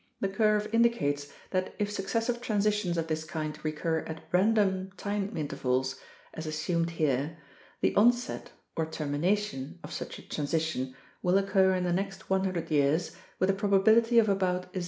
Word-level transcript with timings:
The 0.19 0.29
curve 0.29 0.67
indicates 0.73 1.31
that 1.51 1.75
if 1.77 1.91
successive 1.91 2.41
transitions 2.41 2.97
of 2.97 3.05
this 3.05 3.23
kind 3.23 3.55
recur 3.63 3.99
at 4.07 4.23
random 4.31 4.89
time 4.97 5.37
intervals 5.37 5.99
as 6.33 6.47
assumed 6.47 6.89
here, 6.89 7.37
the 7.81 7.95
onset 7.95 8.49
(or 8.75 8.87
termination) 8.87 9.77
of 9.83 9.93
such 9.93 10.17
a 10.17 10.23
transition 10.27 10.95
will 11.21 11.37
occur 11.37 11.75
in 11.75 11.83
the 11.83 11.93
next 11.93 12.31
100 12.31 12.71
years 12.71 13.15
with 13.37 13.51
a 13.51 13.53
probability 13.53 14.17
of 14.17 14.27
about 14.27 14.73
0. 14.73 14.79